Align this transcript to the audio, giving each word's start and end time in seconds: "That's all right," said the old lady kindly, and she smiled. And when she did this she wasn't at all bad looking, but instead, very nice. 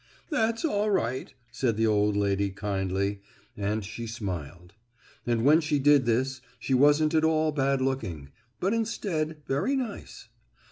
"That's 0.31 0.65
all 0.65 0.89
right," 0.89 1.31
said 1.51 1.77
the 1.77 1.85
old 1.85 2.17
lady 2.17 2.49
kindly, 2.49 3.21
and 3.55 3.85
she 3.85 4.07
smiled. 4.07 4.73
And 5.27 5.45
when 5.45 5.61
she 5.61 5.77
did 5.77 6.07
this 6.07 6.41
she 6.57 6.73
wasn't 6.73 7.13
at 7.13 7.23
all 7.23 7.51
bad 7.51 7.81
looking, 7.81 8.31
but 8.59 8.73
instead, 8.73 9.43
very 9.45 9.75
nice. 9.75 10.27